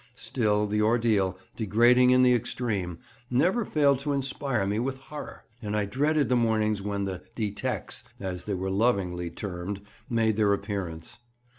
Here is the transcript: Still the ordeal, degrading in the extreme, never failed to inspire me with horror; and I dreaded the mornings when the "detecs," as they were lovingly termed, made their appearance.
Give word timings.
Still 0.15 0.65
the 0.65 0.81
ordeal, 0.81 1.37
degrading 1.55 2.09
in 2.09 2.23
the 2.23 2.33
extreme, 2.33 2.97
never 3.29 3.63
failed 3.63 3.99
to 3.99 4.13
inspire 4.13 4.65
me 4.65 4.79
with 4.79 4.97
horror; 4.97 5.43
and 5.61 5.75
I 5.77 5.85
dreaded 5.85 6.27
the 6.27 6.35
mornings 6.35 6.81
when 6.81 7.05
the 7.05 7.21
"detecs," 7.35 8.01
as 8.19 8.45
they 8.45 8.55
were 8.55 8.71
lovingly 8.71 9.29
termed, 9.29 9.79
made 10.09 10.37
their 10.37 10.53
appearance. 10.53 11.19